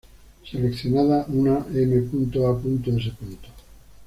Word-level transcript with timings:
Seleccionada 0.51 1.25
una 1.41 1.59
m.a.s. 1.83 3.15